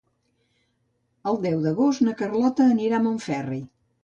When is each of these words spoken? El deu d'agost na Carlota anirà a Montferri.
El 1.31 1.37
deu 1.43 1.61
d'agost 1.67 2.03
na 2.09 2.15
Carlota 2.23 2.67
anirà 2.79 2.99
a 3.01 3.05
Montferri. 3.07 3.63